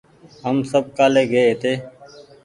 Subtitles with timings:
[0.43, 1.73] هم سب ڪآلي گئي هيتي